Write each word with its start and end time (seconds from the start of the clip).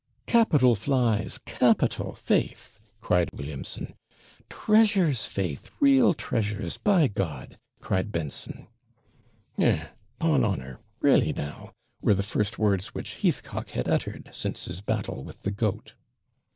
'Capital 0.25 0.73
flies! 0.73 1.37
capital, 1.45 2.15
faith!' 2.15 2.79
cried 3.01 3.31
Williamson. 3.33 3.93
'Treasures, 4.49 5.27
faith, 5.27 5.69
real 5.79 6.15
treasures, 6.15 6.79
by 6.79 7.07
G!' 7.07 7.55
cried 7.81 8.11
Benson. 8.11 8.65
'Eh! 9.59 9.85
'pon 10.17 10.43
honour! 10.43 10.79
re'lly 11.03 11.35
now,' 11.35 11.71
were 12.01 12.15
the 12.15 12.23
first 12.23 12.57
words 12.57 12.87
which 12.95 13.21
Heathcock 13.21 13.69
had 13.69 13.87
uttered 13.87 14.27
since 14.33 14.65
his 14.65 14.81
battle 14.81 15.23
with 15.23 15.43
the 15.43 15.51
goat. 15.51 15.93